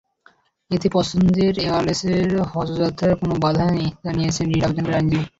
[0.71, 2.13] এতে পছন্দের এয়ারলাইনসে
[2.51, 5.25] হজযাত্রায় কোনো বাধা নেই বলে জানিয়েছেন রিট আবেদনকারীদের আইনজীবী।